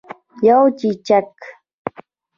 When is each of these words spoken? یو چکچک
یو 0.47 0.61
چکچک 0.79 1.33